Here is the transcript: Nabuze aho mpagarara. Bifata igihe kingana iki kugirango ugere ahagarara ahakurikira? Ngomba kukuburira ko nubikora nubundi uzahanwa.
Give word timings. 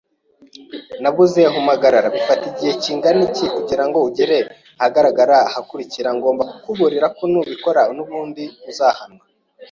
Nabuze 1.01 1.39
aho 1.49 1.57
mpagarara. 1.65 2.07
Bifata 2.15 2.43
igihe 2.51 2.73
kingana 2.83 3.21
iki 3.29 3.45
kugirango 3.55 3.97
ugere 4.07 4.37
ahagarara 4.81 5.35
ahakurikira? 5.49 6.09
Ngomba 6.17 6.41
kukuburira 6.51 7.07
ko 7.17 7.23
nubikora 7.31 7.81
nubundi 7.95 8.43
uzahanwa. 8.69 9.23